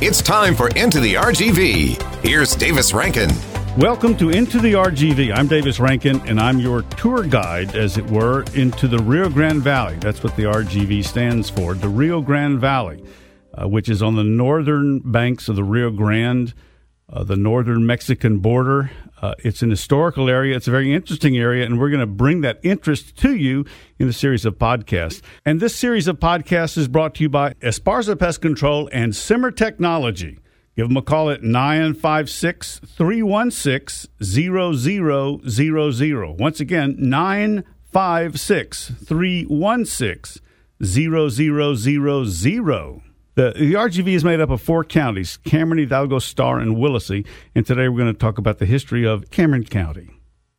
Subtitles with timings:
[0.00, 2.22] It's time for Into the RGV.
[2.24, 3.30] Here's Davis Rankin.
[3.76, 5.36] Welcome to Into the RGV.
[5.36, 9.60] I'm Davis Rankin, and I'm your tour guide, as it were, into the Rio Grande
[9.60, 9.96] Valley.
[9.96, 13.02] That's what the RGV stands for, the Rio Grande Valley,
[13.60, 16.54] uh, which is on the northern banks of the Rio Grande,
[17.10, 18.90] uh, the northern Mexican border.
[19.20, 20.54] Uh, it's an historical area.
[20.56, 23.64] It's a very interesting area, and we're going to bring that interest to you
[23.98, 25.20] in a series of podcasts.
[25.44, 29.50] And this series of podcasts is brought to you by Esparza Pest Control and Simmer
[29.50, 30.38] Technology.
[30.76, 36.36] Give them a call at 956 316 0000.
[36.38, 40.42] Once again, 956 316
[40.80, 43.07] 0000.
[43.38, 47.24] The, the RGV is made up of four counties Cameron, Hidalgo, Starr, and Willacy.
[47.54, 50.10] And today we're going to talk about the history of Cameron County.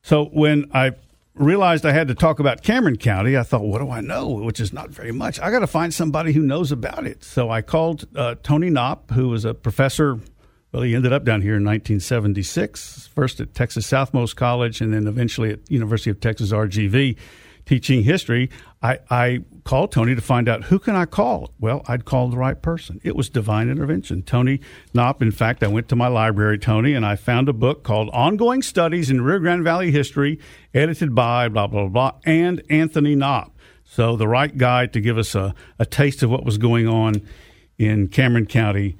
[0.01, 0.93] So when I
[1.33, 4.29] realized I had to talk about Cameron County, I thought, what do I know?
[4.29, 5.41] Which is not very much.
[5.41, 7.21] I got to find somebody who knows about it.
[7.21, 10.17] So I called uh, Tony Knopp, who was a professor.
[10.71, 15.05] Well, he ended up down here in 1976, first at Texas Southmost College, and then
[15.05, 17.17] eventually at University of Texas RGV,
[17.69, 18.49] teaching history.
[18.81, 21.53] I, I called Tony to find out who can I call.
[21.59, 22.99] Well, I'd called the right person.
[23.03, 24.23] It was divine intervention.
[24.23, 24.59] Tony
[24.91, 25.21] Knopp.
[25.21, 28.63] In fact, I went to my library, Tony, and I found a book called "Ongoing
[28.63, 30.39] Studies in Rio Grande Valley History,"
[30.73, 33.55] edited by blah blah blah, and Anthony Knopp.
[33.83, 37.21] So the right guy to give us a, a taste of what was going on
[37.77, 38.97] in Cameron County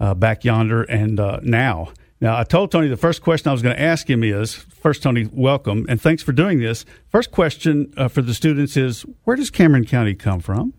[0.00, 1.92] uh, back yonder and uh, now.
[2.20, 5.02] Now, I told Tony the first question I was going to ask him is first,
[5.02, 6.86] Tony, welcome, and thanks for doing this.
[7.08, 10.72] First question uh, for the students is where does Cameron County come from?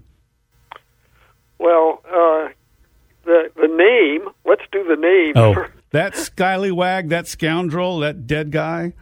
[1.60, 2.50] Well, uh,
[3.26, 4.30] the the name.
[4.46, 5.34] Let's do the name.
[5.36, 8.94] Oh, that skylywag, that scoundrel, that dead guy.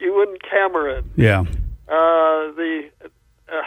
[0.00, 1.10] Ewan Cameron.
[1.16, 1.40] Yeah.
[1.88, 2.90] Uh, the
[3.48, 3.62] uh,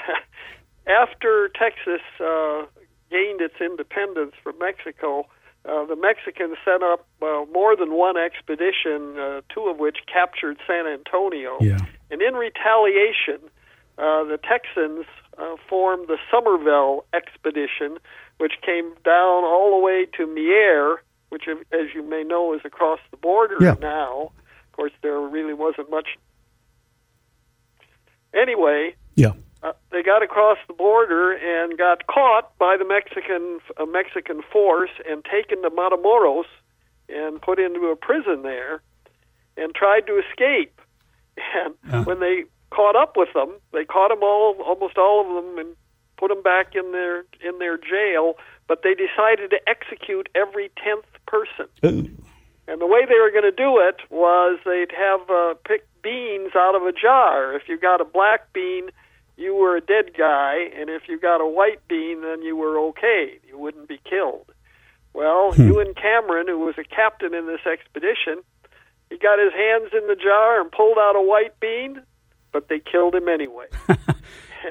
[0.87, 2.65] after Texas uh,
[3.09, 5.27] gained its independence from Mexico,
[5.65, 10.57] uh, the Mexicans sent up uh, more than one expedition, uh, two of which captured
[10.65, 11.57] San Antonio.
[11.61, 11.77] Yeah.
[12.09, 13.39] And in retaliation,
[13.97, 15.05] uh, the Texans
[15.37, 17.97] uh, formed the Somervell expedition,
[18.39, 22.99] which came down all the way to Mier, which, as you may know, is across
[23.11, 23.75] the border Yeah.
[23.79, 24.31] now.
[24.65, 26.17] Of course, there really wasn't much.
[28.33, 29.33] Anyway, Yeah.
[29.63, 34.91] Uh, they got across the border and got caught by the Mexican uh, Mexican force
[35.09, 36.45] and taken to Matamoros
[37.09, 38.81] and put into a prison there
[39.57, 40.79] and tried to escape.
[41.55, 42.03] And Uh.
[42.03, 45.75] when they caught up with them, they caught them all, almost all of them, and
[46.17, 48.37] put them back in their in their jail.
[48.67, 51.67] But they decided to execute every tenth person.
[51.85, 52.09] Ooh.
[52.67, 56.51] And the way they were going to do it was they'd have uh, pick beans
[56.55, 57.53] out of a jar.
[57.53, 58.89] If you got a black bean,
[59.37, 62.79] you were a dead guy, and if you got a white bean, then you were
[62.89, 63.39] okay.
[63.47, 64.51] You wouldn't be killed.
[65.13, 68.43] Well, Ewan Cameron, who was a captain in this expedition,
[69.09, 72.01] he got his hands in the jar and pulled out a white bean,
[72.53, 73.65] but they killed him anyway.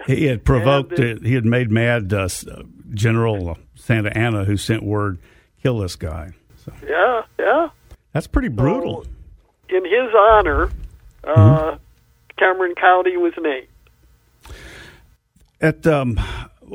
[0.06, 2.62] He had provoked, uh, he had made mad uh, uh,
[2.94, 5.18] General Santa Anna, who sent word,
[5.62, 6.32] kill this guy.
[6.64, 7.68] So yeah, yeah.
[8.12, 9.04] that's pretty brutal.
[9.68, 10.70] In his honor,
[11.24, 11.76] uh,
[12.38, 13.66] Cameron County was named.
[15.60, 16.18] At um,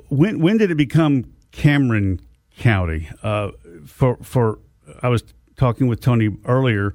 [0.09, 2.21] when when did it become Cameron
[2.57, 3.09] County?
[3.23, 3.51] Uh,
[3.85, 4.59] for for
[5.01, 5.23] I was
[5.55, 6.93] talking with Tony earlier.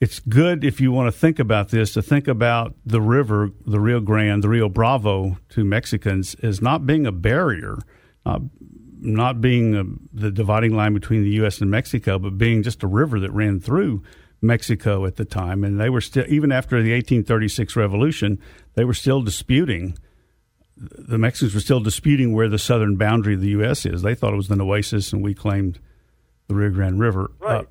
[0.00, 3.80] It's good if you want to think about this to think about the river, the
[3.80, 7.78] Rio Grande, the Rio Bravo to Mexicans as not being a barrier,
[8.26, 8.42] not
[9.00, 11.60] not being a, the dividing line between the U.S.
[11.60, 14.02] and Mexico, but being just a river that ran through
[14.42, 15.62] Mexico at the time.
[15.62, 18.40] And they were still even after the 1836 revolution,
[18.74, 19.96] they were still disputing
[20.76, 23.86] the Mexicans were still disputing where the southern boundary of the U.S.
[23.86, 24.02] is.
[24.02, 25.78] They thought it was the Nueces, and we claimed
[26.48, 27.30] the Rio Grande River.
[27.38, 27.66] Right.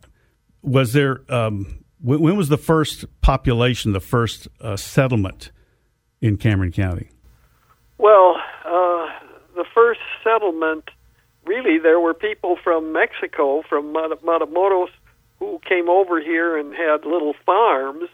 [0.62, 1.22] was there?
[1.30, 5.52] Um, when, when was the first population, the first uh, settlement
[6.22, 7.10] in Cameron County?
[7.98, 9.08] Well, uh,
[9.56, 10.90] the first settlement,
[11.46, 14.90] really, there were people from Mexico, from Mata- Matamoros,
[15.40, 18.10] who came over here and had little farms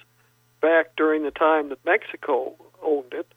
[0.61, 3.27] back during the time that Mexico owned it.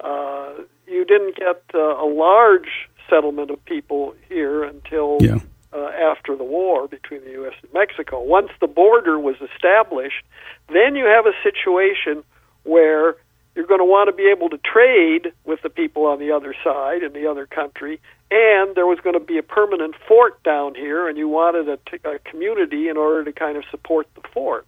[0.00, 5.38] Uh, you didn't get uh, a large settlement of people here until Yeah.
[5.72, 7.54] uh, after the war between the U.S.
[7.62, 8.22] and Mexico.
[8.22, 10.24] Once the border was established,
[10.68, 12.22] then you have a situation
[12.64, 13.16] where
[13.54, 16.54] you're going to want to be able to trade with the people on the other
[16.62, 18.00] side in the other country,
[18.30, 21.78] and there was going to be a permanent fort down here, and you wanted a,
[21.90, 24.66] t- a community in order to kind of support the fort.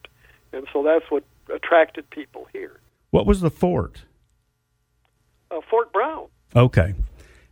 [0.53, 1.23] And so that's what
[1.55, 2.81] attracted people here.
[3.11, 4.05] What was the fort?
[5.50, 6.27] Uh, Fort Brown.
[6.55, 6.95] Okay,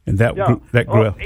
[0.06, 0.46] and that Yeah.
[0.46, 1.18] grew, that grew Oh, up.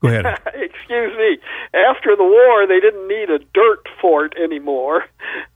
[0.00, 0.24] Go ahead.
[0.54, 1.38] Excuse me.
[1.74, 5.04] After the war, they didn't need a dirt fort anymore,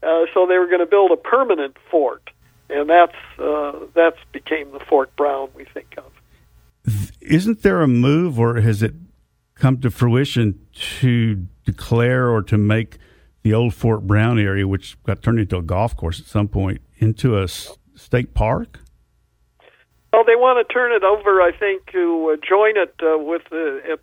[0.03, 2.29] uh, so they were going to build a permanent fort,
[2.69, 6.05] and that's uh, that's became the Fort Brown we think of.
[7.21, 8.95] Isn't there a move, or has it
[9.55, 10.59] come to fruition
[11.01, 12.99] to declare or to make
[13.43, 16.81] the old Fort Brown area, which got turned into a golf course at some point,
[16.99, 18.81] into a state park?
[20.15, 23.43] Well, they want to turn it over, I think, to uh, join it uh, with
[23.51, 23.99] the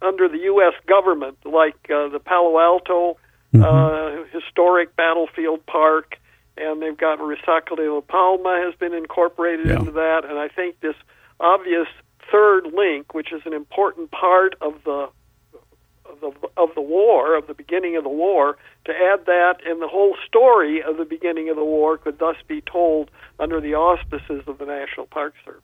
[0.00, 0.74] under the U.S.
[0.86, 3.18] government, like uh, the Palo Alto
[3.52, 3.62] mm-hmm.
[3.62, 6.18] uh, Historic Battlefield Park,
[6.56, 9.78] and they've got Resaca de la Palma has been incorporated yeah.
[9.80, 10.94] into that, and I think this
[11.40, 11.88] obvious
[12.30, 15.08] third link, which is an important part of the
[16.20, 19.88] the of the war, of the beginning of the war, to add that, and the
[19.88, 24.42] whole story of the beginning of the war could thus be told under the auspices
[24.46, 25.62] of the National Park Service.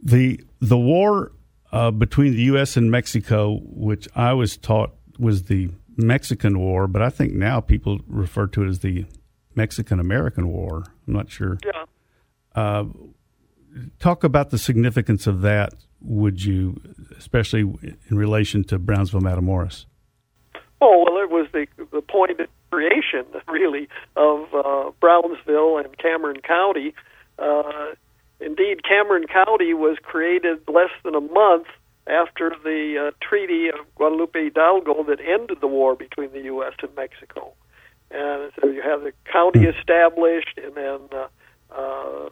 [0.00, 1.32] The the war
[1.72, 2.76] uh, between the U.S.
[2.76, 8.00] and Mexico, which I was taught was the Mexican War, but I think now people
[8.06, 9.06] refer to it as the
[9.54, 10.84] Mexican American War.
[11.06, 11.58] I'm not sure.
[11.64, 11.84] Yeah.
[12.54, 12.84] Uh,
[13.98, 16.80] talk about the significance of that, would you,
[17.18, 19.86] especially in relation to Brownsville Matamoros?
[20.80, 26.40] Oh well, it was the the point of creation, really, of uh, Brownsville and Cameron
[26.40, 26.94] County.
[27.38, 27.94] Uh,
[28.40, 31.66] Indeed, Cameron County was created less than a month
[32.06, 36.74] after the uh, Treaty of Guadalupe Hidalgo that ended the war between the U.S.
[36.82, 37.54] and Mexico.
[38.10, 39.78] And so you have the county hmm.
[39.78, 41.26] established, and then uh,
[41.74, 42.28] uh,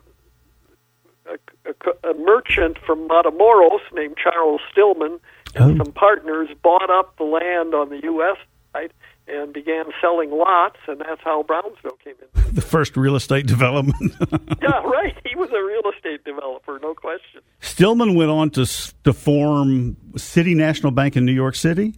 [1.26, 5.20] a, a, a merchant from Matamoros named Charles Stillman
[5.54, 5.84] and oh.
[5.84, 8.36] some partners bought up the land on the U.S.
[8.72, 8.92] side
[9.28, 12.42] and began selling lots, and that's how Brownsville came in.
[12.52, 14.12] The first real estate development.
[14.62, 15.16] yeah, right.
[15.24, 17.40] He was a real estate developer, no question.
[17.60, 18.66] Stillman went on to
[19.04, 21.94] to form City National Bank in New York City.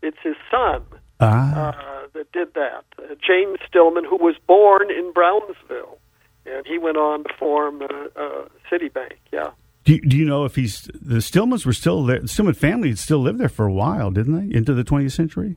[0.00, 0.82] It's his son
[1.20, 1.68] ah.
[1.68, 2.84] uh, that did that.
[2.98, 5.98] Uh, James Stillman, who was born in Brownsville,
[6.46, 7.86] and he went on to form uh,
[8.16, 9.14] uh, Citibank.
[9.32, 9.50] Yeah.
[9.84, 12.20] Do you, do you know if he's the Stillmans were still there?
[12.20, 14.56] The Stillman family still lived there for a while, didn't they?
[14.56, 15.56] Into the 20th century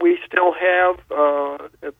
[0.00, 1.90] we still have uh,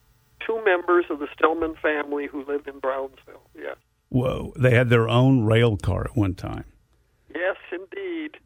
[0.45, 3.43] two members of the Stillman family who live in Brownsville.
[3.55, 3.75] Yeah.
[4.09, 4.53] Whoa!
[4.57, 6.65] They had their own rail car at one time.
[7.35, 8.37] Yes, indeed.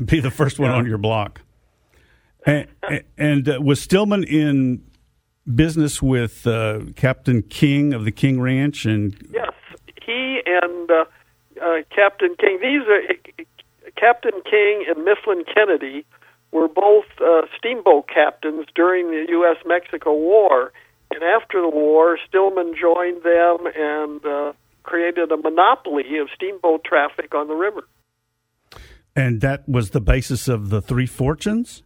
[0.04, 0.76] Be the first one yeah.
[0.76, 1.42] on your block.
[2.44, 2.66] And,
[3.16, 4.82] and uh, was Stillman in
[5.46, 8.84] business with uh, Captain King of the King Ranch?
[8.84, 9.52] And yes,
[10.04, 11.04] he and uh,
[11.60, 12.58] uh Captain King.
[12.60, 13.44] These are
[13.96, 16.04] Captain King and Mifflin Kennedy
[16.50, 19.56] were both uh, steamboat captains during the U.S.
[19.66, 20.72] Mexico War.
[21.10, 24.52] And after the war, Stillman joined them and uh,
[24.82, 27.82] created a monopoly of steamboat traffic on the river.
[29.14, 31.82] And that was the basis of the Three Fortunes?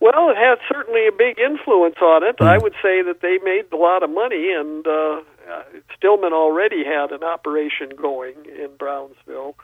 [0.00, 2.36] Well, it had certainly a big influence on it.
[2.38, 2.46] Mm.
[2.46, 5.20] I would say that they made a lot of money, and uh,
[5.96, 9.56] Stillman already had an operation going in Brownsville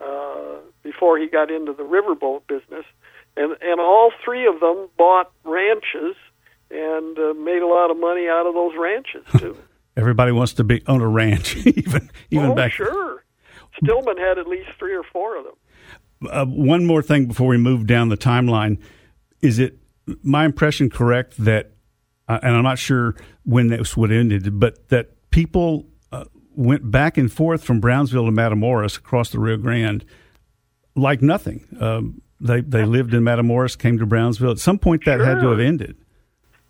[0.00, 2.84] uh, before he got into the riverboat business
[3.36, 6.16] and and all three of them bought ranches
[6.70, 9.56] and uh, made a lot of money out of those ranches too.
[9.96, 12.72] Everybody wants to be own a ranch, even even oh, back.
[12.72, 13.24] Sure,
[13.82, 15.54] Stillman had at least three or four of them.
[16.30, 18.78] Uh, one more thing before we move down the timeline:
[19.46, 19.78] is it
[20.22, 21.72] my impression correct that,
[22.28, 26.24] uh, and I'm not sure when this would ended, but that people uh,
[26.54, 30.04] went back and forth from Brownsville to Matamoros across the Rio Grande
[30.96, 31.64] like nothing.
[31.80, 34.50] Um, they they lived in Matamoros, came to Brownsville.
[34.50, 35.24] At some point, that sure.
[35.24, 35.96] had to have ended.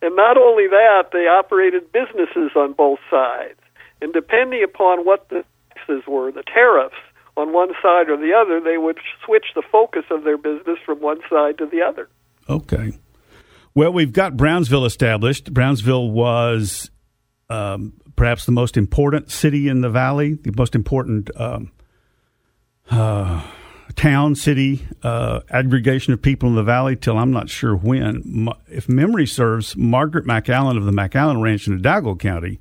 [0.02, 3.58] And not only that, they operated businesses on both sides.
[4.02, 6.94] And depending upon what the taxes were, the tariffs
[7.36, 11.00] on one side or the other, they would switch the focus of their business from
[11.00, 12.08] one side to the other.
[12.48, 12.92] Okay.
[13.74, 15.52] Well, we've got Brownsville established.
[15.52, 16.90] Brownsville was
[17.50, 21.30] um, perhaps the most important city in the valley, the most important.
[21.38, 21.72] Um,
[22.90, 23.42] uh,
[23.96, 28.48] town, city, uh, aggregation of people in the valley till I'm not sure when.
[28.68, 32.60] If memory serves, Margaret McAllen of the McAllen Ranch in Hidalgo County,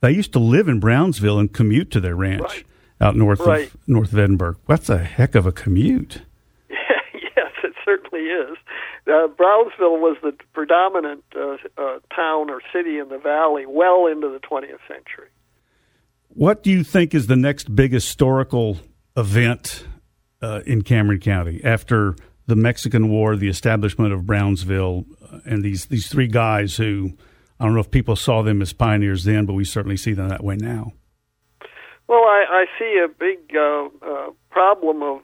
[0.00, 2.64] they used to live in Brownsville and commute to their ranch right.
[3.00, 3.66] out north right.
[3.66, 4.58] of north of Edinburg.
[4.68, 6.22] That's a heck of a commute.
[6.70, 8.56] yes, it certainly is.
[9.06, 14.30] Uh, Brownsville was the predominant uh, uh, town or city in the valley well into
[14.30, 15.28] the 20th century.
[16.28, 18.78] What do you think is the next big historical
[19.16, 19.86] event
[20.42, 25.86] uh, in Cameron County after the Mexican War, the establishment of Brownsville, uh, and these
[25.86, 27.12] these three guys who
[27.60, 30.28] I don't know if people saw them as pioneers then, but we certainly see them
[30.28, 30.92] that way now.
[32.08, 35.20] Well, I, I see a big uh, uh, problem of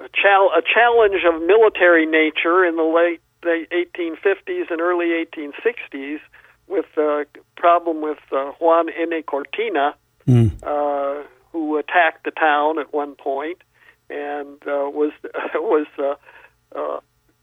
[0.00, 6.18] a, chal- a challenge of military nature in the late, late 1850s and early 1860s
[6.66, 9.22] with a problem with uh, Juan N.
[9.22, 9.94] Cortina,
[10.26, 10.52] Mm.
[10.62, 11.22] uh,
[11.52, 13.58] who attacked the town at one point
[14.08, 15.12] and uh, was
[15.54, 16.14] was uh,
[16.74, 17.00] uh,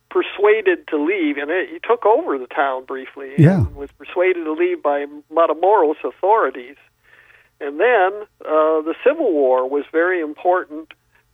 [0.09, 3.33] persuaded to leave, and it, he took over the town briefly.
[3.37, 3.65] Yeah.
[3.75, 6.75] was persuaded to leave by Matamoros authorities,
[7.59, 8.11] and then
[8.43, 10.91] uh, the Civil War was very important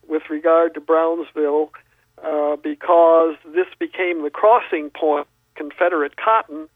[0.08, 1.72] with regard to Brownsville
[2.24, 6.68] uh, because this became the crossing point Confederate cotton,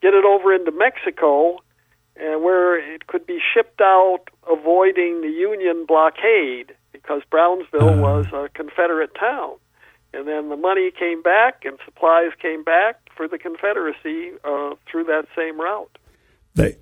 [0.00, 1.58] get it over into Mexico,
[2.16, 7.96] and where it could be shipped out, avoiding the Union blockade because Brownsville Uh.
[8.00, 9.56] was a Confederate town.
[10.14, 15.04] And then the money came back and supplies came back for the Confederacy uh, through
[15.04, 15.96] that same route.
[16.54, 16.76] They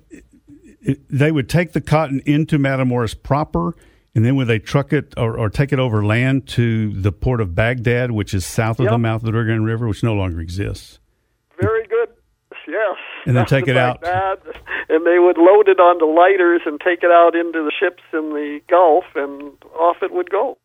[1.09, 3.75] they would take the cotton into Matamoros proper,
[4.13, 7.39] and then would they truck it or, or take it over land to the port
[7.39, 10.41] of Baghdad, which is south of the mouth of the Grande River, which no longer
[10.41, 10.99] exists.
[11.59, 12.09] Very good.
[12.67, 12.97] Yes.
[13.25, 14.03] And then take it out.
[14.03, 18.31] And they would load it onto lighters and take it out into the ships in
[18.31, 20.57] the Gulf, and off it would go.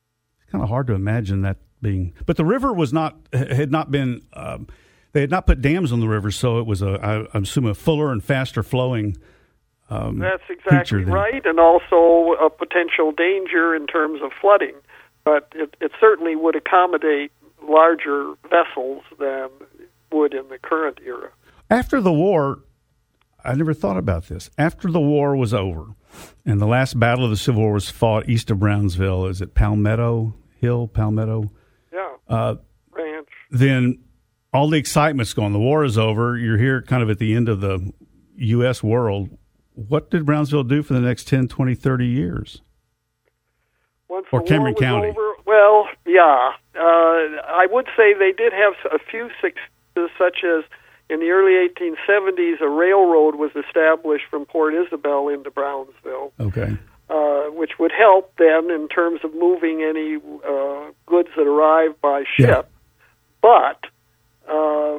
[0.42, 2.12] It's kind of hard to imagine that being.
[2.24, 4.22] But the river was not had not been.
[4.32, 4.66] Um,
[5.12, 6.98] they had not put dams on the river, so it was a.
[7.02, 9.16] I, I'm assuming a fuller and faster flowing.
[9.88, 14.74] Um, That's exactly right, and also a potential danger in terms of flooding.
[15.24, 17.30] But it, it certainly would accommodate
[17.62, 19.48] larger vessels than
[20.12, 21.30] would in the current era.
[21.70, 22.60] After the war,
[23.44, 24.50] I never thought about this.
[24.58, 25.86] After the war was over,
[26.44, 29.54] and the last battle of the Civil War was fought east of Brownsville, is it
[29.54, 31.50] Palmetto Hill, Palmetto?
[31.92, 32.54] Yeah, Uh,
[32.92, 33.28] ranch.
[33.50, 33.98] then
[34.52, 35.52] all the excitement's gone.
[35.52, 36.36] The war is over.
[36.36, 37.92] You're here kind of at the end of the
[38.36, 38.82] U.S.
[38.82, 39.36] world.
[39.76, 42.62] What did Brownsville do for the next 10, 20, 30 years?
[44.08, 45.08] Once Or Cameron County.
[45.08, 50.64] Over, well, yeah, uh, I would say they did have a few successes, such as
[51.10, 56.32] in the early 1870s, a railroad was established from Port Isabel into Brownsville.
[56.40, 56.76] Okay.
[57.08, 62.24] uh, which would help then in terms of moving any uh, goods that arrive by
[62.36, 62.68] ship.
[63.40, 63.84] But
[64.48, 64.98] uh,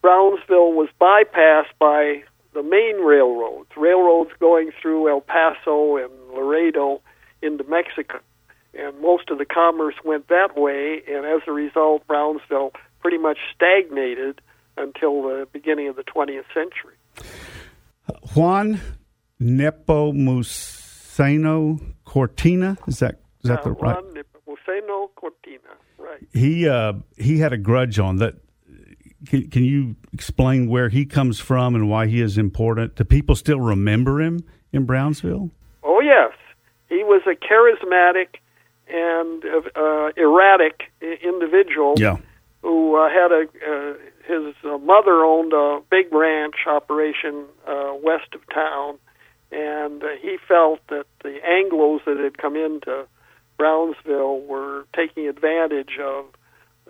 [0.00, 2.22] Brownsville was bypassed by
[2.56, 7.02] the main railroads, railroads going through El Paso and Laredo
[7.42, 8.20] into Mexico.
[8.72, 13.36] And most of the commerce went that way, and as a result, Brownsville pretty much
[13.54, 14.40] stagnated
[14.78, 16.94] until the beginning of the 20th century.
[18.34, 18.80] Juan
[19.40, 23.96] Nepomuceno Cortina, is that is that the Uh, right?
[24.02, 26.26] Juan Nepomuceno Cortina, right.
[26.32, 28.34] He uh, he had a grudge on that.
[29.26, 32.96] Can, can you explain where he comes from and why he is important?
[32.96, 35.50] Do people still remember him in Brownsville?
[35.82, 36.32] Oh yes,
[36.88, 38.36] he was a charismatic
[38.88, 39.42] and
[39.74, 40.92] uh, erratic
[41.22, 42.18] individual Yeah.
[42.62, 43.94] who uh, had a uh,
[44.26, 48.98] his uh, mother owned a big ranch operation uh, west of town,
[49.52, 53.06] and uh, he felt that the Anglo's that had come into
[53.56, 56.26] Brownsville were taking advantage of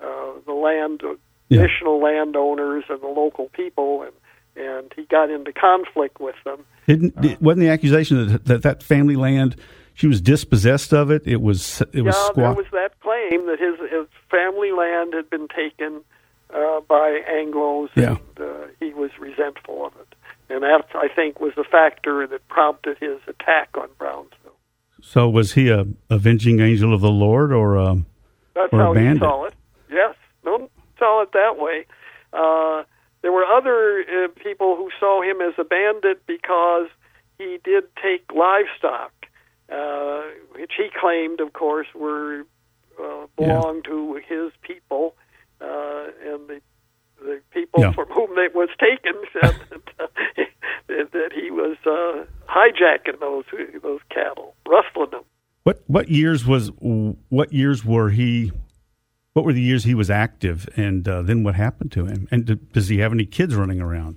[0.02, 1.02] uh, the land
[1.49, 1.61] Yeah.
[1.62, 4.12] additional landowners and the local people, and
[4.57, 6.65] and he got into conflict with them.
[6.87, 9.57] Didn't did- wasn't the accusation that, that that family land
[9.95, 11.26] she was dispossessed of it?
[11.26, 15.29] It was it was yeah, there was that claim that his his family land had
[15.31, 16.00] been taken
[16.55, 18.17] uh, by Anglo's, Yeah.
[18.37, 20.15] and uh, he was resentful of it,
[20.49, 24.57] and that I think was the factor that prompted his attack on Brownsville.
[25.03, 27.76] so was he a avenging angel of the Lord or?
[27.76, 27.97] A,
[28.55, 29.23] That's Or a how he bandit.
[29.23, 29.55] saw it.
[29.91, 31.87] Yes, no, saw it that way.
[32.33, 32.85] Uh,
[33.23, 36.88] there were other uh, people who saw him as a bandit because
[37.38, 39.12] he did take livestock,
[39.73, 40.23] uh,
[40.53, 42.45] which he claimed, of course, were
[43.03, 45.15] uh, belonged to his people,
[45.61, 46.61] uh, and the
[47.23, 47.93] the people Yeah.
[47.93, 50.11] from whom it was taken said that,
[50.88, 53.45] that, that he was uh, hijacking those
[53.83, 55.23] those cattle, rustling them.
[55.65, 58.53] What what years was what years were he?
[59.37, 62.26] What were the years he was active, and uh, then what happened to him?
[62.31, 64.16] And d- does he have any kids running around?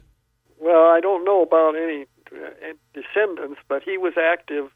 [0.61, 4.71] Well, I don't know about any uh, descendants, but he was active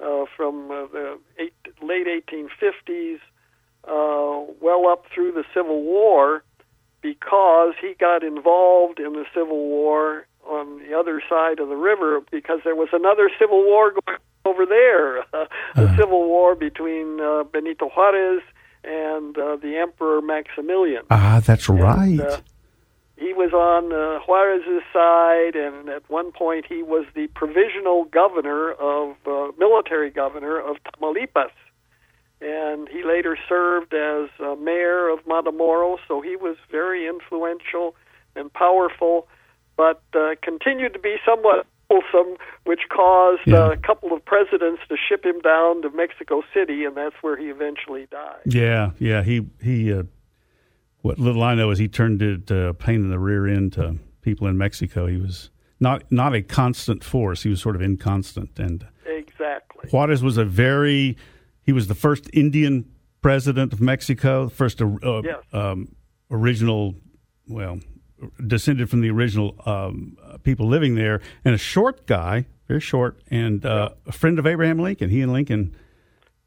[0.00, 3.20] uh, from uh, the eight, late 1850s
[3.84, 6.42] uh, well up through the Civil War
[7.00, 12.20] because he got involved in the Civil War on the other side of the river
[12.32, 15.46] because there was another Civil War going over there, uh,
[15.76, 18.42] the Civil War between uh, Benito Juarez
[18.84, 21.02] and uh, the Emperor Maximilian.
[21.10, 22.20] Ah, that's right.
[22.20, 22.38] Uh,
[23.16, 28.72] he was on uh, Juarez's side, and at one point he was the provisional governor
[28.72, 31.50] of uh, military governor of Tamaulipas.
[32.40, 37.94] and he later served as uh, mayor of Matamoros, so he was very influential
[38.36, 39.28] and powerful,
[39.76, 41.66] but uh, continued to be somewhat
[42.02, 43.72] troublesome, which caused Yeah.
[43.72, 47.46] a couple of presidents to ship him down to Mexico City, and that's where he
[47.46, 48.40] eventually died.
[48.46, 49.22] Yeah, yeah.
[49.22, 49.92] He he.
[49.92, 50.04] Uh,
[51.02, 53.96] what little I know is he turned it uh, pain in the rear end to
[54.22, 55.06] people in Mexico.
[55.06, 57.42] He was not not a constant force.
[57.42, 58.58] He was sort of inconstant.
[58.58, 59.90] And Exactly.
[59.90, 61.16] Juarez was a very.
[61.62, 62.84] He was the first Indian
[63.22, 65.36] president of Mexico, the first uh, Yes.
[65.52, 65.94] um,
[66.30, 66.94] original,
[67.48, 67.78] well,
[68.46, 73.20] descended from the original um, uh, people living there, and a short guy, very short,
[73.30, 75.10] and uh, a friend of Abraham Lincoln.
[75.10, 75.74] He and Lincoln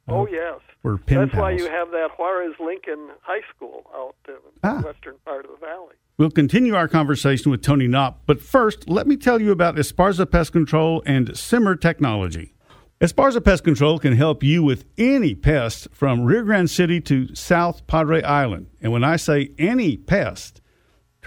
[0.07, 0.59] Oh yes.
[0.83, 4.79] were pen That's why you have that Juarez Lincoln High School out in Ah.
[4.81, 5.95] the western part of the valley.
[6.17, 10.29] We'll continue our conversation with Tony Knopp, but first, let me tell you about Esparza
[10.29, 12.53] Pest Control and Simmer Technology.
[12.99, 17.85] Esparza Pest Control can help you with any pest from Rio Grande City to South
[17.85, 18.65] Padre Island.
[18.81, 20.61] And when I say any pest,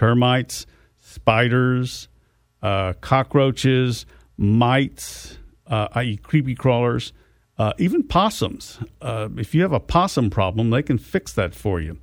[0.01, 0.65] termites,
[0.99, 2.07] spiders,
[2.63, 7.13] uh, cockroaches, mites, uh, i.e., creepy crawlers,
[7.59, 8.79] uh, even possums.
[8.99, 11.99] Uh, if you have a possum problem, they can fix that for you.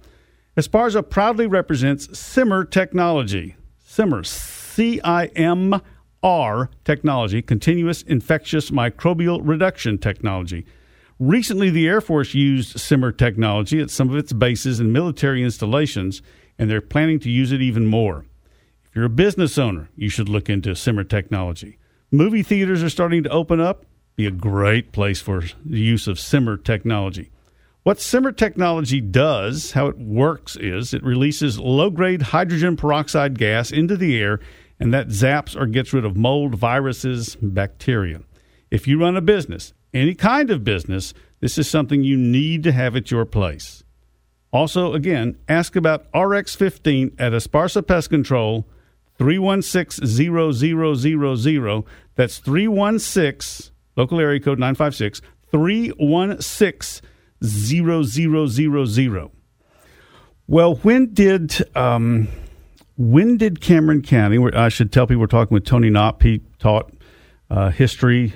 [0.56, 3.56] Esparza proudly represents Simmer Technology.
[3.84, 5.80] Simmer, C I M
[6.22, 10.64] R technology, continuous infectious microbial reduction technology.
[11.18, 16.22] Recently, the Air Force used Simmer technology at some of its bases and military installations,
[16.58, 18.26] and they're planning to use it even more.
[18.84, 21.78] If you're a business owner, you should look into Simmer technology.
[22.10, 23.84] Movie theaters are starting to open up.
[24.16, 27.30] Be a great place for the use of Simmer technology.
[27.84, 33.70] What Simmer technology does, how it works, is it releases low grade hydrogen peroxide gas
[33.70, 34.40] into the air,
[34.80, 38.22] and that zaps or gets rid of mold, viruses, bacteria.
[38.70, 42.72] If you run a business, any kind of business, this is something you need to
[42.72, 43.84] have at your place.
[44.50, 48.66] Also, again, ask about RX 15 at Esparza Pest Control,
[49.18, 51.84] 316 0000.
[52.14, 57.02] That's 316, local area code 956, 316
[57.42, 59.30] 0000.
[60.46, 62.28] Well, when did um,
[62.96, 64.38] when did Cameron County?
[64.54, 66.22] I should tell people we're talking with Tony Knopp.
[66.22, 66.90] He taught
[67.50, 68.32] uh, history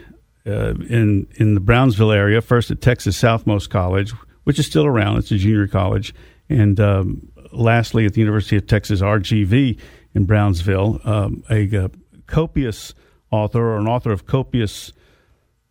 [0.46, 4.12] uh, in in the Brownsville area, first at Texas Southmost College,
[4.44, 5.18] which is still around.
[5.18, 6.14] It's a junior college,
[6.48, 9.78] and um, lastly at the University of Texas RGV
[10.14, 11.88] in Brownsville, um, a uh,
[12.26, 12.94] copious
[13.30, 14.92] author or an author of copious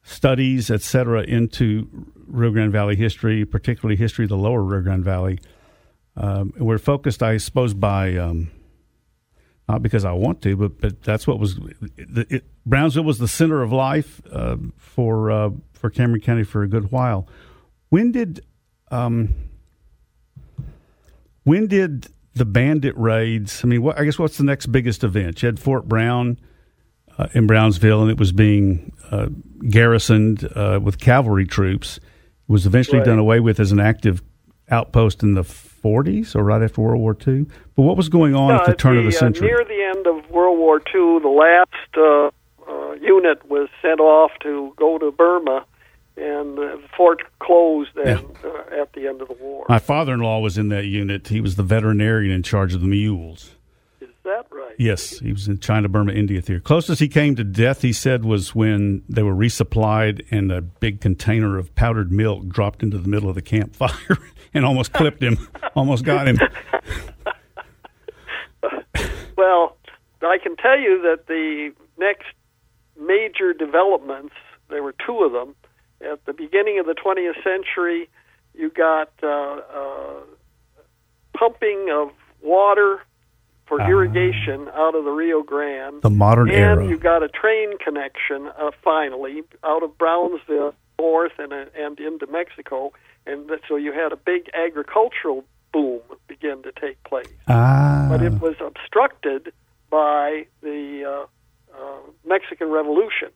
[0.04, 1.88] studies, etc., into
[2.28, 5.40] Rio Grande Valley history, particularly history of the lower Rio Grande Valley.
[6.16, 8.52] Um, we're focused, I suppose, by um,
[9.70, 13.28] not because I want to, but but that's what was the, it, Brownsville was the
[13.28, 17.28] center of life uh, for uh, for Cameron County for a good while.
[17.90, 18.46] When did
[18.92, 19.34] um,
[21.44, 23.62] when did the bandit raids?
[23.64, 25.42] I mean, what, I guess what's the next biggest event?
[25.42, 26.38] You had Fort Brown
[27.18, 29.28] uh, in Brownsville, and it was being uh,
[29.70, 31.98] garrisoned uh, with cavalry troops.
[31.98, 32.04] It
[32.52, 33.06] was eventually Right.
[33.06, 34.22] done away with as an active
[34.70, 37.46] outpost in the 40s or right after World War II.
[37.76, 39.48] But what was going on at the turn of the uh, century?
[39.48, 44.32] near the end of World War II, the last uh, uh, unit was sent off
[44.44, 45.66] to go to Burma,
[46.18, 49.66] and uh, the fort closed then uh, at the end of the war.
[49.70, 51.28] My father-in-law was in that unit.
[51.28, 53.56] He was the veterinarian in charge of the mules.
[54.02, 54.76] Is that right?
[54.78, 56.62] Yes, he was in China, Burma, India theater.
[56.62, 61.02] Closest he came to death, he said, was when they were resupplied and a big
[61.02, 64.18] container of powdered milk dropped into the middle of the campfire
[64.54, 66.40] and almost clipped him, almost got him.
[69.42, 69.76] Well,
[70.22, 72.28] I can tell you that the next
[72.96, 74.36] major developments,
[74.70, 75.56] there were two of them.
[76.10, 78.10] At the beginning of the 20th century,
[78.54, 80.20] you got uh, uh,
[81.38, 82.10] pumping of
[82.42, 83.02] water
[83.66, 83.88] for Ah.
[83.90, 86.02] irrigation out of the Rio Grande.
[86.02, 86.88] The modern and era.
[86.88, 92.28] you got a train connection uh, finally out of Brownsville north and uh, and into
[92.28, 92.92] Mexico,
[93.26, 98.22] and that, so you had a big agricultural boom begin to take place Ah, but
[98.22, 99.54] it was obstructed
[99.90, 101.26] by the uh,
[101.78, 103.30] uh, Mexican Revolution.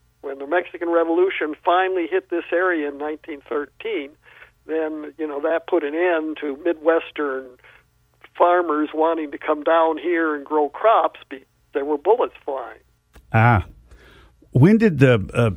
[0.56, 4.12] Mexican Revolution finally hit this area in 1913,
[4.66, 7.46] then you know that put an end to Midwestern
[8.38, 12.80] farmers wanting to come down here and grow crops because there were bullets flying.
[13.34, 13.66] ah.
[14.52, 15.52] When did the uh,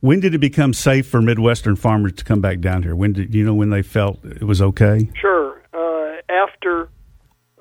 [0.00, 2.94] when did it become safe for Midwestern farmers to come back down here?
[2.94, 5.08] When did you know when they felt it was okay?
[5.18, 5.62] Sure.
[5.72, 6.90] Uh, after,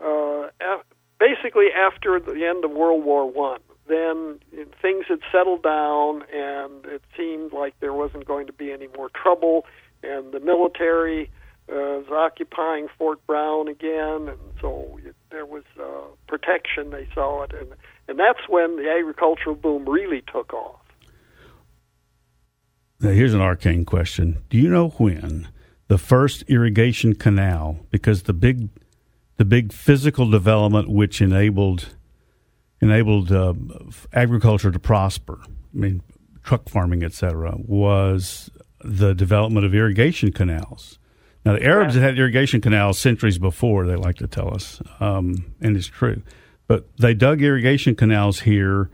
[0.03, 0.85] uh, af-
[1.19, 4.28] basically after the end of World War One, then
[5.09, 9.65] had settled down, and it seemed like there wasn't going to be any more trouble.
[10.01, 11.29] and the military
[11.69, 16.89] uh, was occupying Fort Brown again, and so it, there was uh, protection.
[16.91, 17.73] They saw it, and
[18.07, 20.79] and that's when the agricultural boom really took off.
[23.01, 25.49] Now, here's an arcane question: Do you know when
[25.89, 28.69] the first irrigation canal, because the big,
[29.37, 31.95] the big physical development which enabled
[32.81, 33.53] enabled uh,
[34.13, 36.01] agriculture to prosper, I mean,
[36.43, 38.49] truck farming, etc., was
[38.83, 40.97] the development of irrigation canals.
[41.45, 45.75] Now, the Arabs had irrigation canals centuries before, they like to tell us, um, and
[45.75, 46.21] it's true.
[46.67, 48.89] But they dug irrigation canals here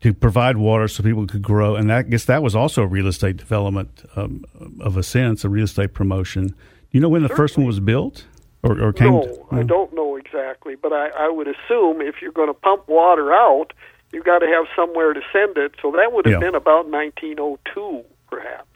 [0.00, 1.76] to provide water so people could grow.
[1.76, 4.44] And that, I guess that was also a real estate development um,
[4.80, 6.48] of a sense, a real estate promotion.
[6.48, 6.54] Do
[6.92, 7.42] you know when the Certainly.
[7.42, 8.26] first one was built?
[8.62, 12.16] Or, or came no, to, I don't know exactly, but I, I would assume if
[12.20, 13.72] you're going to pump water out,
[14.12, 15.72] you've got to have somewhere to send it.
[15.80, 16.38] So that would have yeah.
[16.40, 18.66] been about 1902, perhaps.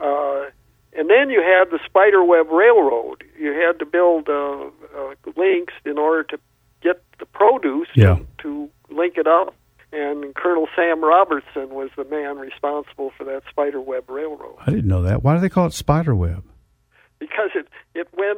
[0.00, 0.50] Uh,
[0.92, 3.22] and then you had the spiderweb railroad.
[3.38, 6.38] You had to build uh, uh, links in order to
[6.80, 8.16] get the produce yeah.
[8.16, 9.54] to, to link it up.
[9.92, 14.56] And Colonel Sam Robertson was the man responsible for that spiderweb railroad.
[14.60, 15.22] I didn't know that.
[15.22, 16.44] Why do they call it spiderweb?
[17.18, 18.37] Because it it went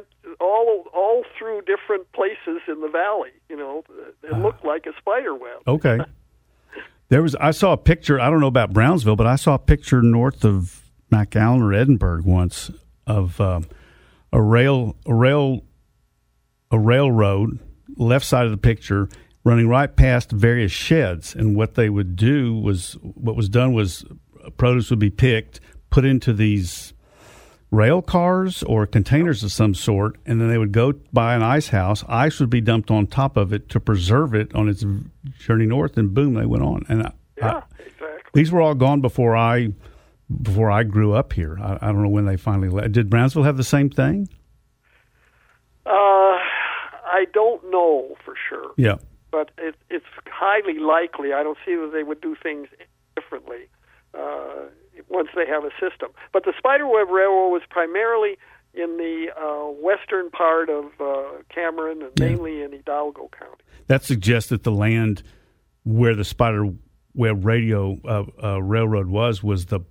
[1.91, 3.31] different places in the valley.
[3.49, 3.83] You know,
[4.23, 5.61] it looked uh, like a spider web.
[5.67, 5.99] Okay.
[7.09, 8.19] there was I saw a picture.
[8.19, 12.25] I don't know about Brownsville, but I saw a picture north of McAllen or Edinburg
[12.25, 12.71] once
[13.07, 13.61] of uh,
[14.31, 15.63] a rail a rail
[16.69, 17.59] a railroad
[17.97, 19.09] left side of the picture
[19.43, 24.05] running right past various sheds and what they would do was what was done was
[24.55, 26.93] produce would be picked put into these
[27.71, 31.69] rail cars or containers of some sort and then they would go by an ice
[31.69, 34.83] house ice would be dumped on top of it to preserve it on its
[35.39, 38.31] journey north and boom they went on and I, yeah, I, exactly.
[38.33, 39.69] these were all gone before I
[40.41, 41.57] before I grew up here.
[41.61, 42.93] I, I don't know when they finally left.
[42.93, 44.29] Did Brownsville have the same thing?
[45.85, 48.71] Uh, I don't know for sure.
[48.77, 48.97] Yeah,
[49.31, 51.33] but it, it's highly likely.
[51.33, 52.67] I don't see that they would do things
[53.15, 53.67] differently
[54.13, 54.67] uh,
[55.09, 56.09] once they have a system.
[56.33, 58.37] But the Spiderweb Railroad was primarily
[58.73, 62.25] in the uh, western part of uh, Cameron and yeah.
[62.25, 63.63] mainly in Hidalgo County.
[63.87, 65.23] That suggests that the land
[65.83, 69.81] where the Spiderweb Radio uh, uh, Railroad was was the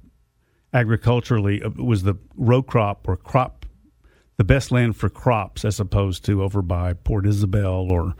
[0.72, 3.66] agriculturally uh, was the row crop or crop
[4.36, 8.14] the best land for crops as opposed to over by Port Isabel or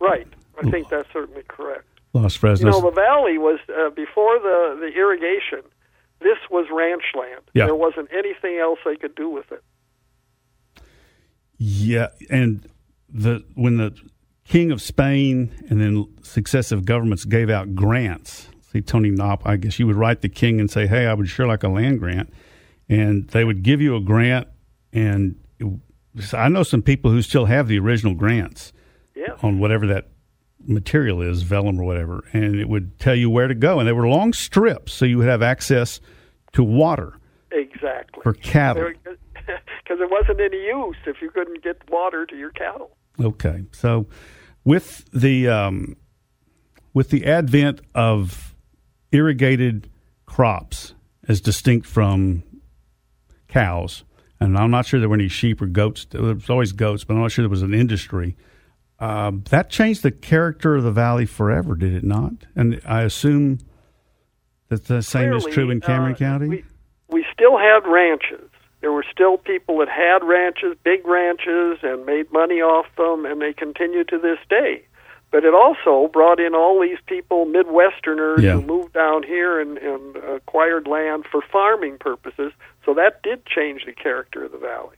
[0.00, 0.26] right.
[0.58, 1.84] I think that's certainly correct.
[2.12, 2.60] Los Fresnos.
[2.60, 5.62] You know, the valley was uh, before the the irrigation.
[6.22, 7.42] This was ranch land.
[7.54, 7.66] Yeah.
[7.66, 9.62] There wasn't anything else they could do with it.
[11.58, 12.68] Yeah, and
[13.08, 13.94] the when the
[14.44, 19.78] king of Spain and then successive governments gave out grants see Tony Knopp, I guess
[19.78, 22.32] you would write the king and say, "Hey, I would sure like a land grant,"
[22.88, 24.48] and they would give you a grant.
[24.92, 28.72] And it, I know some people who still have the original grants
[29.14, 29.36] yeah.
[29.42, 30.08] on whatever that
[30.66, 33.78] material is, vellum or whatever, and it would tell you where to go.
[33.78, 36.00] And they were long strips, so you would have access
[36.52, 37.14] to water.
[37.50, 38.92] Exactly for cattle.
[39.04, 39.16] Because
[40.00, 42.96] it wasn't any use if you couldn't get water to your cattle.
[43.20, 44.06] Okay, so
[44.64, 45.96] with the um,
[46.94, 48.54] with the advent of
[49.10, 49.90] irrigated
[50.26, 50.94] crops
[51.28, 52.42] as distinct from
[53.48, 54.04] cows.
[54.40, 56.06] And I'm not sure there were any sheep or goats.
[56.06, 58.36] There was always goats, but I'm not sure there was an industry.
[59.02, 62.32] Uh, that changed the character of the valley forever, did it not?
[62.54, 63.58] And I assume
[64.68, 66.46] that the same Clearly, is true in Cameron uh, County.
[66.46, 66.64] We,
[67.08, 68.48] we still had ranches.
[68.80, 73.42] There were still people that had ranches, big ranches, and made money off them, and
[73.42, 74.84] they continue to this day.
[75.32, 78.52] But it also brought in all these people, Midwesterners, yeah.
[78.52, 82.52] who moved down here and, and acquired land for farming purposes.
[82.84, 84.96] So that did change the character of the valley.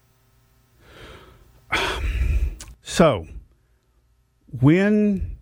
[2.83, 3.27] So,
[4.61, 5.39] when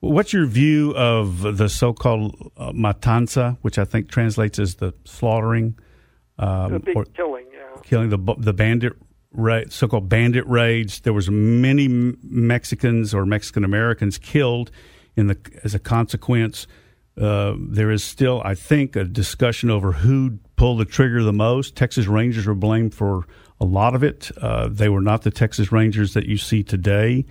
[0.00, 5.78] what's your view of the so-called uh, matanza, which I think translates as the slaughtering,
[6.38, 8.94] um, the big or killing, yeah, killing the the bandit
[9.32, 11.00] ra- so-called bandit raids.
[11.00, 11.88] There was many
[12.22, 14.70] Mexicans or Mexican Americans killed
[15.16, 16.66] in the as a consequence.
[17.20, 21.74] Uh, there is still, I think, a discussion over who pulled the trigger the most.
[21.74, 23.26] Texas Rangers were blamed for
[23.60, 24.30] a lot of it.
[24.40, 27.26] Uh, they were not the Texas Rangers that you see today,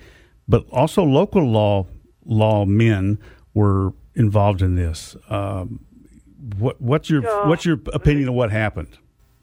[0.48, 1.86] but also local law
[2.24, 3.18] law men
[3.54, 5.16] were involved in this.
[5.28, 5.84] Um,
[6.58, 7.46] what, what's your yeah.
[7.46, 8.98] what's your opinion of what happened?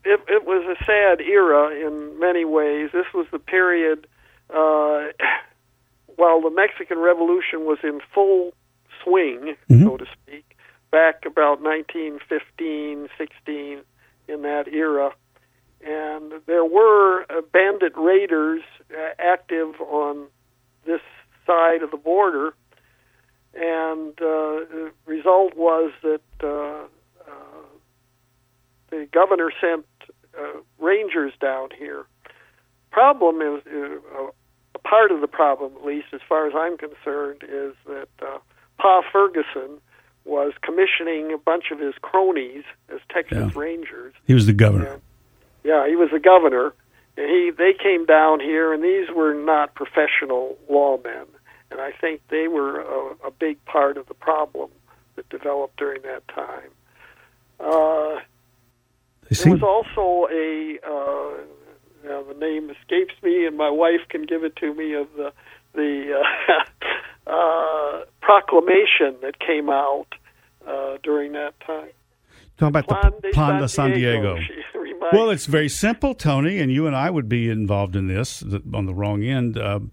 [0.06, 2.92] it, it was a sad era in many ways.
[2.94, 4.08] This was the period
[4.54, 5.08] uh,
[6.16, 8.54] while the Mexican Revolution was in full
[9.04, 9.84] swing, mm-hmm.
[9.84, 10.56] so to speak,
[10.92, 13.82] back about 1915, 16,
[14.28, 15.12] in that era.
[15.86, 20.28] and there were uh, bandit raiders uh, active on
[20.86, 21.02] this
[21.46, 22.54] side of the border,
[23.54, 26.86] and uh, the result was that uh,
[27.30, 27.66] uh,
[28.90, 29.86] the governor sent
[30.38, 32.06] uh, rangers down here.
[32.92, 34.28] Problem is, uh,
[34.76, 38.38] a part of the problem, at least as far as I'm concerned, is that uh,
[38.78, 39.80] Pa Ferguson
[40.26, 43.60] was commissioning a bunch of his cronies as Texas Yeah.
[43.60, 44.14] Rangers.
[44.26, 44.94] He was the governor.
[44.94, 45.02] And,
[45.64, 46.74] yeah, he was the governor,
[47.16, 51.26] he they came down here, and these were not professional lawmen,
[51.72, 54.70] and I think they were a, a big part of the problem
[55.16, 56.70] that developed during that time.
[57.60, 58.20] Uh,
[59.30, 64.44] there was also a uh, now the name escapes me, and my wife can give
[64.44, 65.32] it to me of the
[65.74, 70.08] the uh, uh, proclamation that came out
[70.68, 71.90] uh, during that time.
[72.58, 74.38] talking about Plan the Plan de San Diego.
[74.48, 74.64] She
[75.12, 78.86] Well, it's very simple, Tony, and you and I would be involved in this on
[78.86, 79.58] the wrong end.
[79.58, 79.92] Um,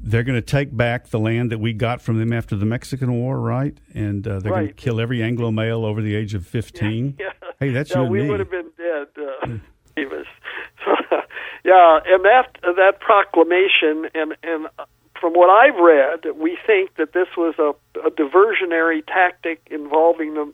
[0.00, 3.12] they're going to take back the land that we got from them after the Mexican
[3.12, 3.76] War, right?
[3.94, 7.18] And uh, they're going to kill every Anglo male over the age of 15.
[7.22, 7.28] Yeah.
[7.60, 8.28] Hey, that's yeah, you and we me.
[8.28, 9.46] Would have been dead, uh,
[11.64, 14.66] yeah, and that that proclamation, and and
[15.20, 20.52] from what I've read, we think that this was a, a diversionary tactic involving the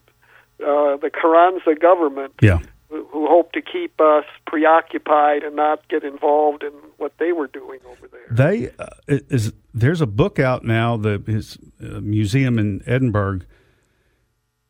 [0.62, 2.58] uh, the Carranza government, Yeah.
[2.90, 7.46] Who, who hoped to keep us preoccupied and not get involved in what they were
[7.46, 8.26] doing over there.
[8.30, 10.96] They uh, is there's a book out now.
[10.96, 13.44] The his uh, museum in Edinburg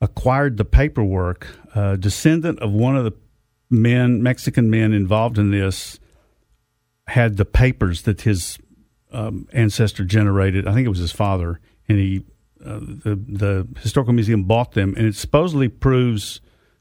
[0.01, 1.47] acquired the paperwork.
[1.77, 3.13] A descendant of one of the
[3.71, 6.01] men, Mexican men involved in this,
[7.07, 8.59] had the papers that his
[9.13, 10.67] um, ancestor generated.
[10.67, 12.25] I think it was his father, and he
[12.65, 16.41] uh, the the historical museum bought them, and it supposedly proves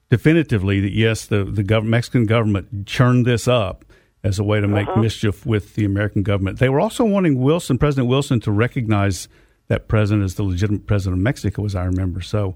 [0.09, 3.85] definitively that yes, the the gov- Mexican government churned this up
[4.23, 6.59] as a way to make mischief with the American government.
[6.59, 9.27] They were also wanting Wilson, President Wilson, to recognize
[9.67, 12.21] that president as the legitimate president of Mexico, as I remember.
[12.21, 12.55] So,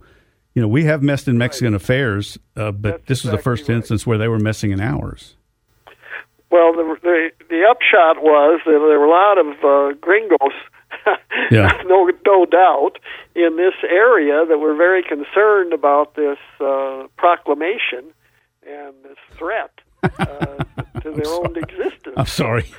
[0.56, 3.68] you know, we have messed in Mexican affairs, uh, but That's this was the first
[3.70, 3.76] right.
[3.76, 5.36] instance where they were messing in ours.
[6.50, 10.56] Well, the the, the upshot was that there were a lot of uh, gringos,
[11.52, 11.82] Yeah.
[11.86, 12.98] no no doubt,
[13.36, 18.14] in this area that were very concerned about this uh, proclamation
[18.68, 19.72] and this threat
[20.04, 20.64] uh,
[21.02, 22.16] to their own existence.
[22.18, 22.72] I'm sorry.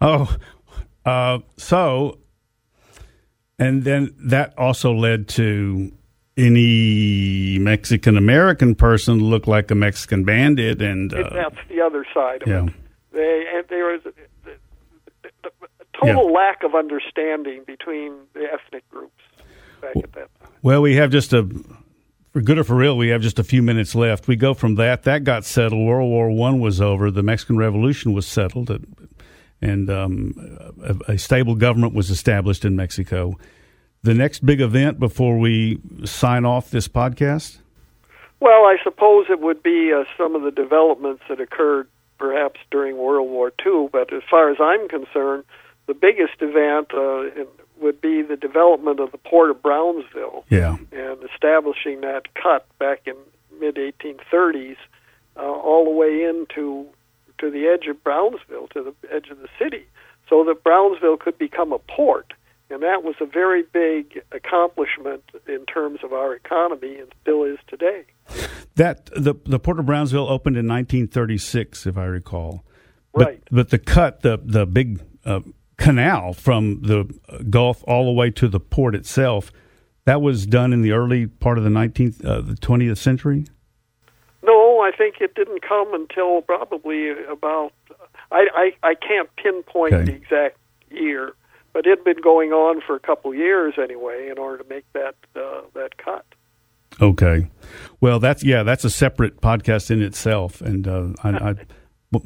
[0.00, 0.36] oh,
[1.04, 2.18] uh, so,
[3.58, 5.92] and then that also led to
[6.36, 12.42] any Mexican American person look like a Mexican bandit, and uh, that's the other side
[12.42, 12.72] of yeah, it.
[13.12, 14.00] They and there was
[16.06, 19.22] total lack of understanding between the ethnic groups
[19.80, 20.50] back at that time.
[20.62, 21.48] Well, we have just a,
[22.32, 24.26] for good or for real, we have just a few minutes left.
[24.26, 25.04] We go from that.
[25.04, 25.86] That got settled.
[25.86, 27.10] World War One was over.
[27.10, 29.08] The Mexican Revolution was settled, and,
[29.60, 30.34] and um,
[30.82, 33.38] a, a stable government was established in Mexico.
[34.02, 37.58] The next big event before we sign off this podcast.
[38.40, 41.88] Well, I suppose it would be uh, some of the developments that occurred
[42.18, 45.44] perhaps during World War II, but as far as I'm concerned,
[45.86, 47.44] the biggest event uh,
[47.80, 53.02] would be the development of the port of Brownsville Yeah, and establishing that cut back
[53.06, 53.14] in
[53.58, 54.76] mid 1830s
[55.36, 56.86] uh, all the way into
[57.38, 59.86] to the edge of Brownsville, to the edge of the city,
[60.28, 62.32] so that Brownsville could become a port.
[62.70, 67.58] And that was a very big accomplishment in terms of our economy and still is
[67.68, 68.04] today.
[68.76, 72.64] that the the Port of Brownsville opened in 1936, if I recall.
[73.12, 73.42] But, Right.
[73.50, 75.40] But the cut, the the big uh,
[75.76, 77.04] canal from the
[77.50, 79.52] Gulf all the way to the port itself,
[80.04, 83.46] that was done in the early part of the 19th, uh, the 20th century.
[84.42, 87.72] No, I think it didn't come until probably about.
[88.30, 90.04] I I, I can't pinpoint Okay.
[90.04, 90.58] the exact
[90.90, 91.32] year,
[91.72, 94.68] but it had been going on for a couple of years anyway in order to
[94.68, 96.26] make that uh, that cut.
[97.00, 97.48] Okay.
[98.00, 101.54] Well, that's yeah, that's a separate podcast in itself, and uh, I, I,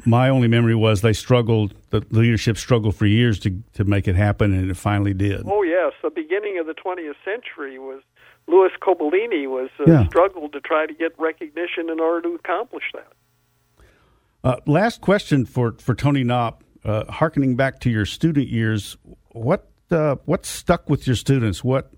[0.05, 1.73] my only memory was they struggled.
[1.89, 5.43] The leadership struggled for years to to make it happen, and it finally did.
[5.45, 8.01] Oh yes, the beginning of the 20th century was
[8.47, 10.07] Louis Cobolini was uh, Yeah.
[10.07, 13.11] struggled to try to get recognition in order to accomplish that.
[14.43, 16.63] Uh, last question for for Tony Knopp.
[16.85, 18.95] Uh, harkening back to your student years,
[19.31, 21.61] what uh, what stuck with your students?
[21.61, 21.91] What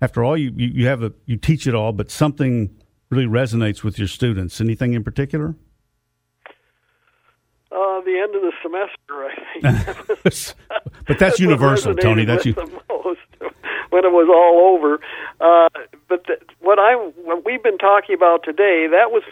[0.00, 2.74] after all you, you, you have a you teach it all, but something
[3.10, 4.58] really resonates with your students.
[4.58, 5.54] Anything in particular?
[7.72, 9.34] Uh, the end of the semester, I
[10.22, 10.54] think.
[11.06, 12.24] but that's universal, Tony.
[12.24, 12.52] That's you.
[12.52, 13.20] the most
[13.90, 15.00] when it was all over.
[15.40, 15.68] Uh,
[16.08, 19.22] but the, what I what we've been talking about today that was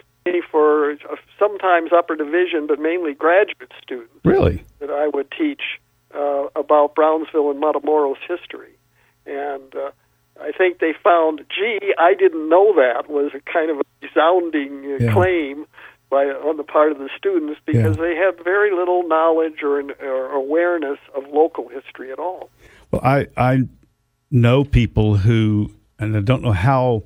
[0.49, 4.13] for uh, sometimes upper division, but mainly graduate students.
[4.23, 4.63] Really?
[4.79, 5.79] That I would teach
[6.15, 8.73] uh, about Brownsville and Matamoros history.
[9.25, 9.91] And uh,
[10.41, 14.93] I think they found, gee, I didn't know that was a kind of a resounding
[14.99, 15.13] uh, Yeah.
[15.13, 15.65] claim
[16.11, 18.03] by on the part of the students because Yeah.
[18.03, 22.51] they have very little knowledge or, or awareness of local history at all.
[22.91, 23.63] Well, I I
[24.29, 27.03] know people who, and I don't know how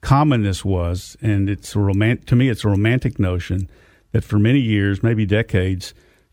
[0.00, 3.68] common this was, and it's a romantic to me it's a romantic notion
[4.12, 5.92] that for many years, maybe decades,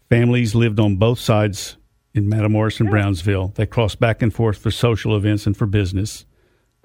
[0.10, 1.78] families lived on both sides
[2.13, 3.49] in Matamoros and Brownsville.
[3.56, 6.25] They crossed back and forth for social events and for business.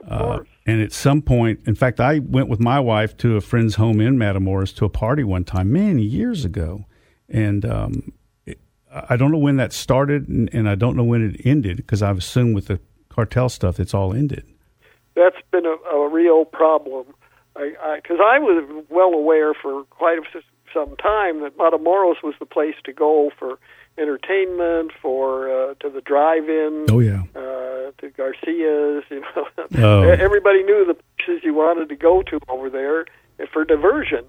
[0.09, 0.49] Uh, course.
[0.71, 4.01] And at some point, in fact, I went with my wife to a friend's home
[4.01, 6.85] in Matamoros to a party one time many years ago,
[7.29, 8.13] and um,
[8.47, 8.59] it,
[9.11, 12.03] I don't know when that started, and, and I don't know when it ended because
[12.03, 12.79] I've assumed with the
[13.09, 14.45] cartel stuff, it's all ended.
[15.17, 17.07] that's been a, a real problem.
[17.55, 20.23] Because I, 'cause I was well aware for quite a,
[20.73, 23.59] some time that Matamoros was the place to go for
[24.01, 29.05] entertainment, for uh, to the drive-in, Oh yeah, uh, to Garcia's.
[29.11, 29.47] You know,
[29.79, 30.03] Oh.
[30.09, 33.07] everybody knew the places you wanted to go to over there
[33.53, 34.25] for diversion,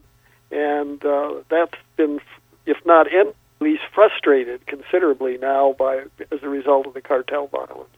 [0.51, 2.19] and uh, that's been,
[2.65, 7.47] if not end, at least frustrated considerably now by as a result of the cartel
[7.47, 7.89] violence.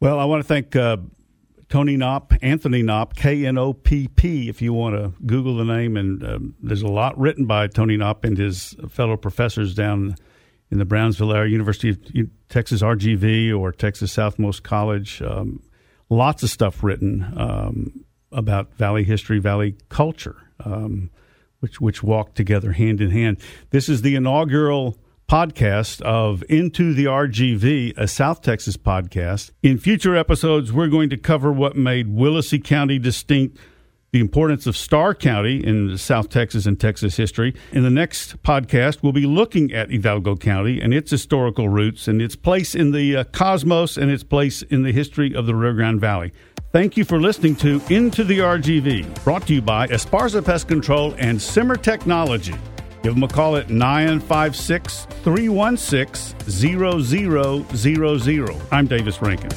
[0.00, 0.96] Well, I want to thank uh,
[1.68, 5.64] Tony Knopp, Anthony Knopp, K N O P P, if you want to Google the
[5.64, 5.96] name.
[5.96, 10.16] And um, there's a lot written by Tony Knopp and his fellow professors down
[10.72, 11.98] in the Brownsville area, University of
[12.48, 15.20] Texas RGV or Texas Southmost College.
[15.20, 15.62] Um,
[16.08, 21.10] lots of stuff written um, about Valley history, Valley culture, um,
[21.60, 23.36] which which walk together hand in hand.
[23.68, 29.50] This is the inaugural podcast of Into the RGV, a South Texas podcast.
[29.62, 33.58] In future episodes, we're going to cover what made Willacy County distinct,
[34.12, 37.54] the importance of Starr County in South Texas and Texas history.
[37.72, 42.20] In the next podcast, we'll be looking at Hidalgo County and its historical roots and
[42.20, 45.72] its place in the uh, cosmos and its place in the history of the Rio
[45.72, 46.30] Grande Valley.
[46.72, 51.14] Thank you for listening to Into the RGV, brought to you by Esparza Pest Control
[51.16, 52.54] and Simmer Technology.
[53.02, 58.62] Give them a call at 956 316 0000.
[58.70, 59.50] I'm Davis Rankin.